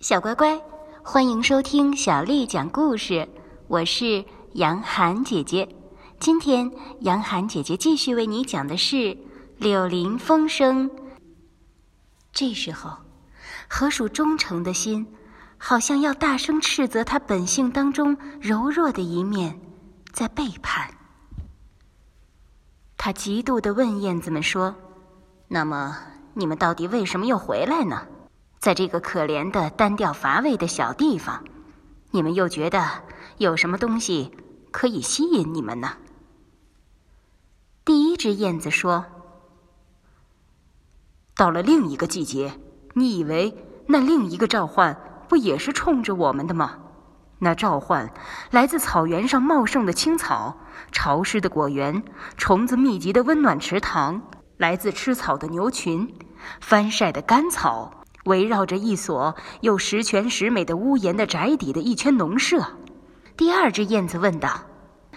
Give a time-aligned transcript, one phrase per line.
[0.00, 0.58] 小乖乖，
[1.02, 3.28] 欢迎收听小丽讲故事。
[3.68, 5.68] 我是杨涵姐姐。
[6.18, 8.96] 今天，杨涵姐姐继续为你讲的是
[9.58, 10.88] 《柳林风声》。
[12.32, 12.96] 这时候，
[13.68, 15.06] 河鼠忠诚的心，
[15.58, 19.60] 好像要大声斥责他本性当中柔弱的一面，
[20.14, 20.94] 在背叛。
[22.96, 24.74] 他嫉妒的问燕子们说
[25.46, 25.94] ：“那么，
[26.32, 28.06] 你们到底为什么又回来呢？
[28.60, 31.42] 在这个可怜的、单调乏味的小地方，
[32.10, 32.86] 你们又觉得
[33.38, 34.36] 有什么东西
[34.70, 35.94] 可以吸引你们呢？”
[37.86, 39.06] 第一只燕子说
[41.34, 42.52] ：“到了另一个季节，
[42.92, 46.78] 你以为那另一个召唤不也是冲着我们的吗？
[47.38, 48.12] 那召唤
[48.50, 50.58] 来自草原上茂盛的青草。”
[50.92, 52.02] 潮湿的果园，
[52.36, 54.22] 虫子密集的温暖池塘，
[54.56, 56.14] 来自吃草的牛群，
[56.60, 62.64] 翻晒的干草，围绕着一所有十全十美的屋檐的宅邸的一圈农舍。
[63.36, 64.62] 第二只燕子问道：“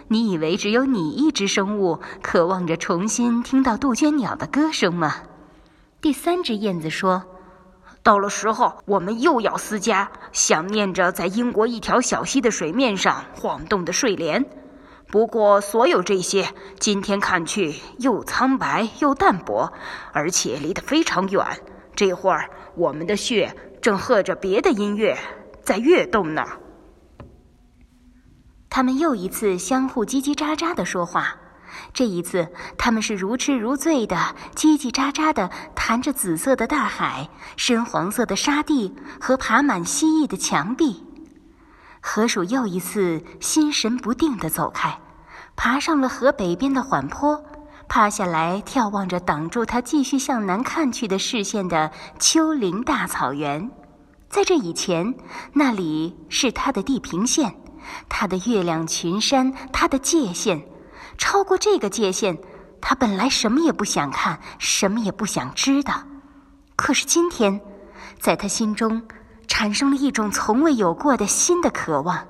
[0.07, 5.15] 你以为只有你一只生物渴望着重新听到杜鹃鸟的歌声吗？”
[6.01, 7.23] 第三只燕子说
[8.03, 14.45] ：“到了时候，我们又要思家，想念着在英国一条小溪的水面上晃动的睡莲。”
[15.11, 16.47] 不过，所有这些
[16.79, 19.71] 今天看去又苍白又淡薄，
[20.11, 21.45] 而且离得非常远。
[21.95, 25.17] 这会儿，我们的血正和着别的音乐
[25.61, 26.43] 在跃动呢。
[28.69, 31.35] 他们又一次相互叽叽喳喳地说话，
[31.93, 34.15] 这一次他们是如痴如醉的
[34.55, 41.03] 叽叽喳喳地谈着紫色的大海、深黄色的沙地和爬满蜥蜴的墙壁。
[42.01, 44.99] 河鼠又一次心神不定地走开，
[45.55, 47.43] 爬上了河北边的缓坡，
[47.87, 53.69] 趴下来眺望着挡住他继续向南看去的视线的丘陵大草原。
[54.29, 55.13] 在这以前，
[55.53, 57.55] 那里是他的地平线，
[58.09, 60.65] 他的月亮群山，他的界限。
[61.17, 62.37] 超过这个界限，
[62.81, 66.03] 他本来什么也不想看，什么也不想知道。
[66.75, 67.61] 可是今天，
[68.19, 69.01] 在他心中。
[69.45, 72.25] 产生了一种从未有过的新的渴望，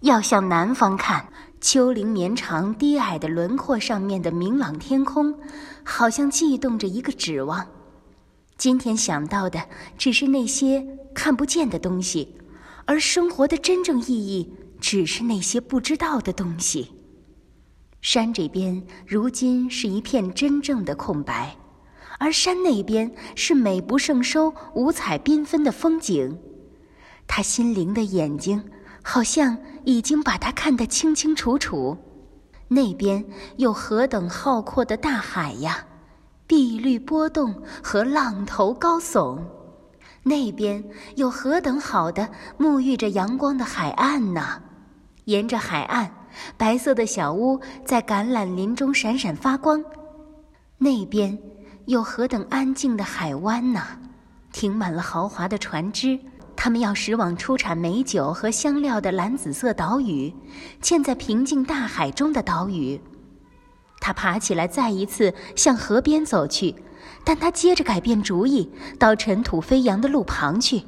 [0.00, 1.28] 要向南方看。
[1.60, 5.34] 丘陵绵长低矮的轮廓上面的明朗天空，
[5.82, 7.66] 好像悸动着一个指望。
[8.56, 9.60] 今天想到的
[9.96, 12.36] 只是那些看不见的东西，
[12.84, 16.92] 而生活的真正意义只是那些不知道的东西。
[18.00, 21.56] 山这边如今是一片真正的空白。
[22.20, 26.36] 而山那边是美不胜收、五彩缤纷的风景，
[27.28, 28.64] 他心灵的眼睛
[29.10, 31.96] 好像已经把它看得清清楚楚。
[32.68, 33.24] 那边
[33.56, 35.82] 有何等浩阔的大海呀，
[36.46, 39.38] 碧绿波动和浪头高耸；
[40.24, 40.84] 那边
[41.16, 44.60] 有何等好的沐浴着阳光的海岸呢！
[45.24, 46.10] 沿着海岸，
[46.58, 49.82] 白色的小屋在橄榄林中闪闪发光。
[50.76, 51.38] 那边。
[51.86, 53.80] 有何等安静的海湾呢？
[54.52, 56.20] 停满了豪华的船只，
[56.60, 60.34] 他们要驶往出产美酒和香料的蓝紫色岛屿，
[60.82, 63.00] 嵌在平静大海中的岛屿。
[64.00, 66.74] 他爬起来，再一次向河边走去，
[67.22, 68.68] 但他接着改变主意，
[68.98, 70.82] 到尘土飞扬的路旁去。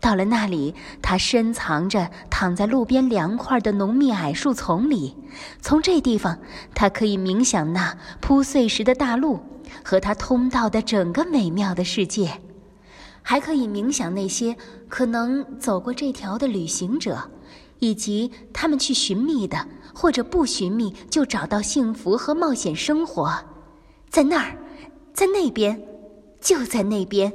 [0.00, 5.16] 到了那里，他深藏着，躺在路边凉快的浓密矮树丛里。
[5.60, 6.38] 从这地方，
[6.76, 9.40] 他可以冥想那铺碎石的大陆。
[9.84, 12.40] 和他通道的整个美妙的世界，
[13.22, 14.56] 还可以冥想那些
[14.88, 17.30] 可能走过这条的旅行者，
[17.78, 23.32] 以及他们去寻觅的，或者不寻觅就找到幸福和冒险生活，
[24.08, 24.56] 在那儿，
[25.12, 25.80] 在那边，
[26.40, 27.32] 就在那边。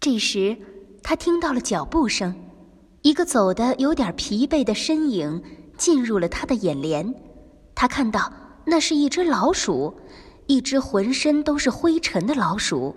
[0.00, 0.56] 这时，
[1.02, 2.34] 他听到了脚步声，
[3.02, 5.42] 一个走得有点疲惫的身影
[5.78, 7.14] 进入了他的眼帘，
[7.74, 8.32] 他看到。
[8.66, 9.94] 那是一只老鼠，
[10.46, 12.96] 一只浑身都是灰尘的老鼠。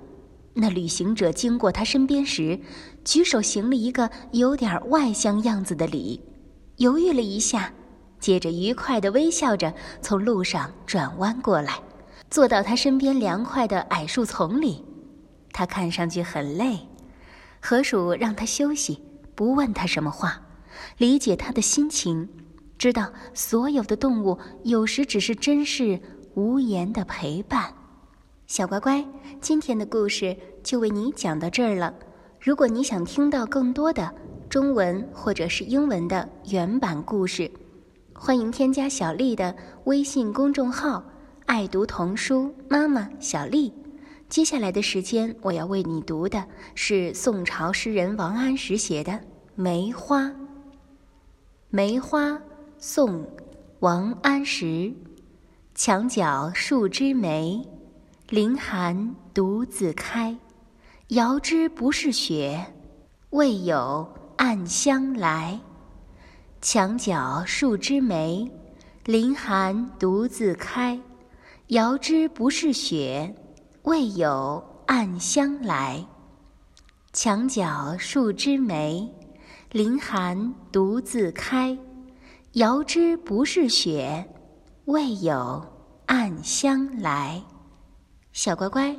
[0.60, 2.60] 那旅行者经过他身边时，
[3.06, 6.20] 举手行了一个有点外乡样子的礼，
[6.78, 7.72] 犹豫了一下，
[8.20, 9.72] 接着愉快地微笑着
[10.02, 11.80] 从路上转弯过来，
[12.32, 14.84] 坐到他身边凉快的矮树丛里。
[15.52, 16.80] 他看上去很累，
[17.62, 19.00] 河鼠让他休息，
[19.36, 20.42] 不问他什么话，
[20.98, 22.28] 理解他的心情。
[22.80, 26.00] 知道所有的动物有时只是真是
[26.36, 27.74] 无言的陪伴，
[28.48, 29.06] 小乖乖，
[29.42, 30.34] 今天的故事
[30.64, 31.94] 就为你讲到这儿了。
[32.40, 34.10] 如果你想听到更多的
[34.50, 37.52] 中文或者是英文的原版故事，
[38.14, 39.54] 欢迎添加小丽的
[39.84, 41.04] 微信公众号
[41.46, 43.74] “爱读童书妈妈小丽”。
[44.30, 49.12] 接下来的时间，我要为你读的是宋朝诗人王安石写的
[49.56, 50.22] 《梅花》。
[51.70, 52.30] 《梅花》
[52.78, 53.24] 宋·
[53.80, 54.94] 王安石。
[55.76, 57.62] 墙角数枝梅，
[58.30, 60.38] 凌寒独自开。
[61.08, 62.74] 遥知不是雪，
[63.30, 65.58] 为有暗香来。
[66.62, 68.52] 墙角数枝梅，
[69.06, 71.00] 凌寒独自开。
[71.68, 73.34] 遥知不是雪，
[73.84, 76.06] 为有暗香来。
[77.14, 79.10] 墙角数枝梅，
[79.72, 81.78] 凌寒独自开。
[82.52, 84.28] 遥知不是雪。
[84.84, 85.66] 为有
[86.08, 87.42] 暗香来，
[88.38, 88.96] 小乖乖，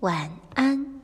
[0.00, 0.95] 晚安。